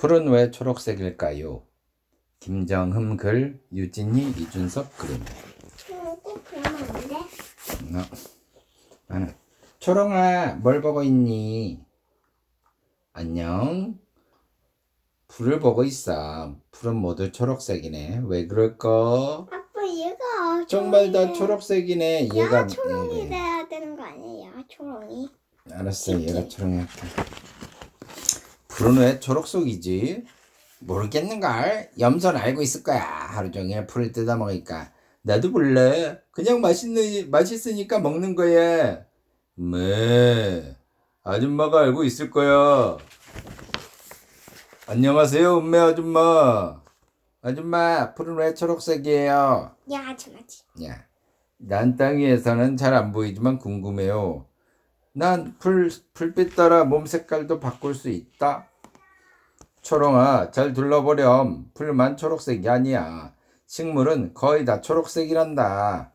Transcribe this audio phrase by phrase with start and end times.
[0.00, 1.62] 풀은 왜 초록색일까요?
[2.38, 5.22] 김정흠 글, 유진희, 이준석 그림.
[5.92, 7.16] 어, 꼭 그러면 안 돼?
[7.16, 8.02] 어.
[9.08, 9.34] 하나.
[9.78, 11.84] 초롱아, 뭘 보고 있니?
[13.12, 13.98] 안녕.
[15.28, 16.56] 풀을 보고 있어.
[16.70, 18.22] 풀은 모두 초록색이네.
[18.24, 18.88] 왜 그럴까?
[19.50, 21.30] 아빠 얘가 정말 다.
[21.34, 22.22] 초록색이네.
[22.32, 23.28] 얘가 얘가 초롱이 예, 예.
[23.28, 24.48] 돼야 되는 거 아니야?
[24.48, 25.28] 얘가 초롱이.
[25.70, 27.49] 알았어, 얘가 초롱이 할게.
[28.80, 30.24] 풀은 왜 초록색이지?
[30.78, 31.90] 모르겠는걸?
[31.98, 33.02] 염소는 알고 있을 거야.
[33.02, 34.90] 하루 종일 풀을 뜯어 먹으니까.
[35.20, 36.16] 나도 몰라.
[36.30, 39.04] 그냥 맛있는, 맛있으니까 먹는 거야.
[39.56, 40.78] 네.
[41.22, 42.96] 아줌마가 알고 있을 거야.
[44.86, 46.80] 안녕하세요, 은매 아줌마.
[47.42, 49.76] 아줌마, 풀은 왜 초록색이에요?
[49.92, 50.62] 야, 정말지.
[50.86, 51.04] 야,
[51.58, 54.46] 난 땅 위에서는 잘 안 보이지만 궁금해요.
[55.12, 58.69] 난 풀, 풀빛 따라 몸 색깔도 바꿀 수 있다.
[59.82, 61.70] 초롱아, 잘 둘러보렴.
[61.74, 63.32] 풀만 초록색이 아니야.
[63.66, 66.12] 식물은 거의 다 초록색이란다.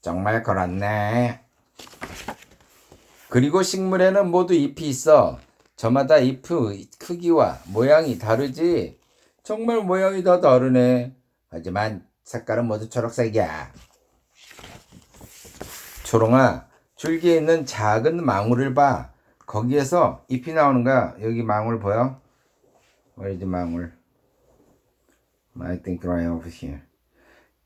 [0.00, 1.40] 정말 그렇네.
[3.28, 5.38] 그리고 식물에는 모두 잎이 있어.
[5.76, 8.98] 저마다 잎의 크기와 모양이 다르지.
[9.42, 11.14] 정말 모양이 다 다르네.
[11.50, 13.72] 하지만 색깔은 모두 초록색이야.
[16.04, 16.66] 초롱아,
[16.96, 19.10] 줄기에 있는 작은 망울을 봐.
[19.46, 21.14] 거기에서 잎이 나오는 거야.
[21.22, 22.20] 여기 망울 보여?
[23.18, 23.92] Where is 망울?
[25.60, 26.82] I think right over here.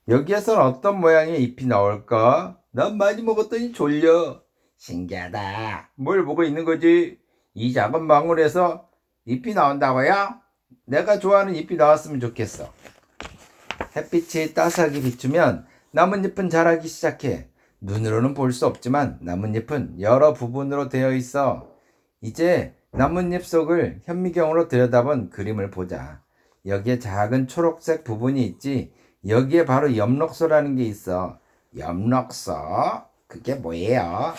[0.09, 2.59] 여기에선 어떤 모양의 잎이 나올까?
[2.71, 4.43] 난 많이 먹었더니 졸려.
[4.79, 5.91] 신기하다.
[5.97, 7.19] 뭘 보고 있는 거지?
[7.55, 8.89] 이 작은 망울에서
[9.27, 10.41] 잎이 나온다고요?
[10.87, 12.73] 내가 좋아하는 잎이 나왔으면 좋겠어.
[13.95, 17.49] 햇빛이 따스하게 비추면 나뭇잎은 자라기 시작해.
[17.83, 21.71] 눈으로는 볼 수 없지만 나뭇잎은 여러 부분으로 되어 있어.
[22.23, 26.21] 이제 나뭇잎 속을 현미경으로 들여다본 그림을 보자.
[26.67, 28.93] 여기에 작은 초록색 부분이 있지.
[29.27, 31.39] 여기에 바로 엽록소라는 게 있어.
[31.77, 32.55] 엽록소?
[33.27, 34.35] 그게 뭐예요?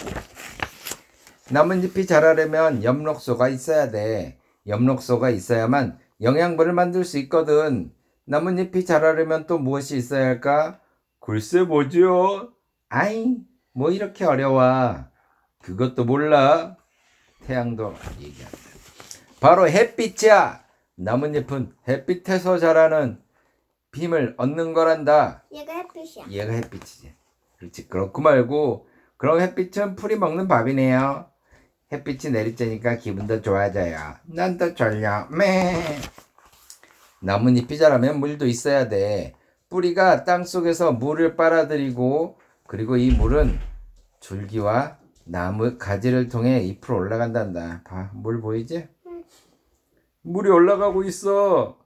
[1.50, 4.38] 나뭇잎이 자라려면 엽록소가 있어야 돼.
[4.68, 7.92] 엽록소가 있어야만 영양분을 만들 수 있거든.
[8.26, 10.80] 나뭇잎이 자라려면 또 무엇이 있어야 할까?
[11.20, 12.52] 글쎄 뭐지요?
[12.90, 13.38] 아이,
[13.74, 15.06] 뭐 이렇게 어려워.
[15.64, 16.78] 그것도 몰라.
[17.46, 18.58] 태양도 얘기한다.
[19.40, 20.64] 바로 햇빛이야.
[20.96, 23.22] 나뭇잎은 햇빛에서 자라는
[23.92, 25.44] 빔을 얻는 거란다.
[25.52, 26.26] 얘가 햇빛이야.
[26.30, 27.14] 얘가 햇빛이지.
[27.58, 27.88] 그렇지.
[27.88, 28.88] 그렇고 말고
[29.18, 31.28] 그럼 햇빛은 풀이 먹는 밥이네요.
[31.92, 34.16] 햇빛이 내리쬐니까 기분도 좋아져요.
[34.24, 35.28] 난또 졸려.
[35.30, 35.84] 매.
[37.20, 39.34] 나뭇잎이 자라면 물도 있어야 돼.
[39.70, 43.60] 뿌리가 땅 속에서 물을 빨아들이고 그리고 이 물은
[44.20, 47.82] 줄기와 나무 가지를 통해 잎으로 올라간단다.
[47.84, 48.88] 봐, 물 보이지?
[50.22, 51.78] 물이 올라가고 있어.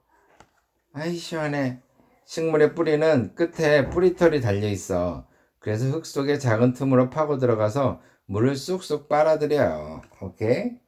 [0.92, 1.80] 아이 시원해.
[2.24, 5.26] 식물의 뿌리는 끝에 뿌리털이 달려 있어.
[5.60, 10.02] 그래서 흙 속에 작은 틈으로 파고 들어가서 물을 쑥쑥 빨아들여요.
[10.20, 10.78] 오케이?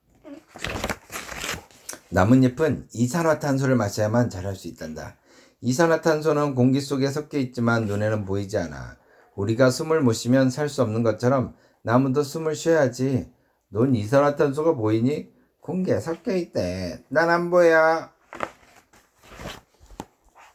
[2.10, 5.16] 나뭇잎은 이산화탄소를 마셔야만 자랄 수 있단다.
[5.60, 8.96] 이산화탄소는 공기 속에 섞여 있지만 눈에는 보이지 않아.
[9.36, 13.32] 우리가 숨을 못 쉬면 살 수 없는 것처럼 나무도 숨을 쉬어야지.
[13.68, 15.32] 넌 이산화탄소가 보이니?
[15.60, 17.04] 공기에 섞여 있대.
[17.08, 18.08] 난 안 보여.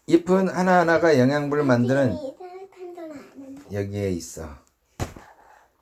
[0.07, 2.15] 잎은 하나하나가 영양분을 만드는.
[3.71, 4.47] 여기에 있어.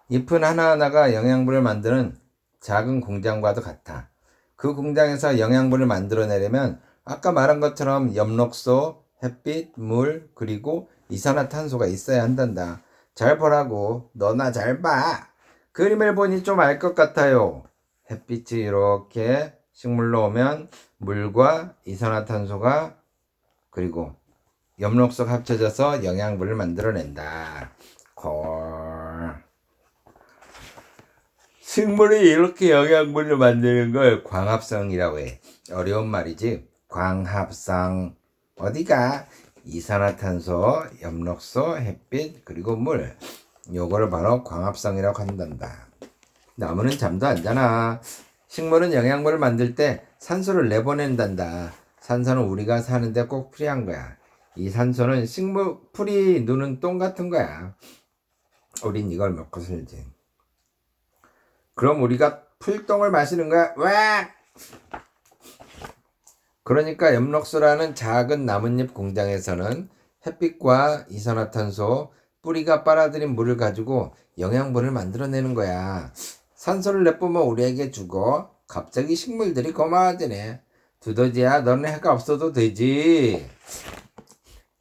[0.09, 2.17] 잎은 하나하나가 영양분을 만드는
[2.61, 4.09] 작은 공장과도 같아.
[4.55, 12.81] 그 공장에서 영양분을 만들어내려면 아까 말한 것처럼 엽록소, 햇빛, 물, 그리고 이산화탄소가 있어야 한단다.
[13.13, 14.09] 잘 보라고.
[14.13, 15.27] 너나 잘 봐.
[15.73, 17.63] 그림을 보니 좀 알 것 같아요.
[18.11, 22.95] 햇빛이 이렇게 식물로 오면 물과 이산화탄소가
[23.71, 24.15] 그리고
[24.79, 27.71] 엽록소가 합쳐져서 영양분을 만들어낸다.
[28.13, 29.33] 콜.
[31.61, 35.39] 식물이 이렇게 영양분을 만드는 걸 광합성이라고 해.
[35.71, 36.67] 어려운 말이지.
[36.87, 38.15] 광합성.
[38.57, 39.25] 어디가?
[39.65, 43.15] 이산화탄소, 엽록소, 햇빛, 그리고 물.
[43.71, 45.87] 요거를 바로 광합성이라고 한단다.
[46.55, 48.01] 나무는 잠도 안 자나.
[48.47, 51.73] 식물은 영양분을 만들 때 산소를 내보낸단다.
[51.99, 54.17] 산소는 우리가 사는데 꼭 필요한 거야.
[54.55, 57.75] 이 산소는 식물, 풀이 누는 똥 같은 거야.
[58.83, 60.05] 우린 이걸 먹고 살지.
[61.75, 63.73] 그럼 우리가 풀똥을 마시는 거야?
[63.77, 63.91] 왜?
[66.63, 69.89] 그러니까 엽록소라는 작은 나뭇잎 공장에서는
[70.25, 72.13] 햇빛과 이산화탄소,
[72.43, 76.11] 뿌리가 빨아들인 물을 가지고 영양분을 만들어내는 거야.
[76.53, 80.61] 산소를 내뿜어 우리에게 주고 갑자기 식물들이 고마워지네.
[80.99, 83.49] 두더지야, 너는 해가 없어도 되지.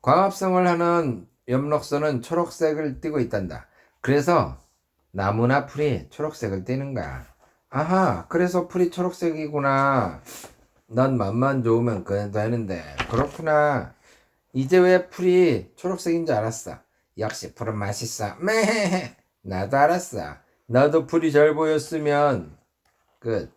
[0.03, 3.67] 광합성을 하는 엽록소는 초록색을 띠고 있단다.
[4.01, 4.59] 그래서
[5.11, 7.25] 나무나 풀이 초록색을 띠는 거야.
[7.71, 10.21] 아하, 그래서 풀이 초록색이구나.
[10.89, 12.83] 넌 맛만 좋으면 그냥 되는데.
[13.11, 13.95] 그렇구나.
[14.53, 16.77] 이제 왜 풀이 초록색인 줄 알았어.
[17.19, 18.37] 역시 풀은 맛있어.
[18.37, 20.37] 매 나도 알았어.
[20.67, 22.57] 나도 풀이 잘 보였으면
[23.19, 23.53] 끝.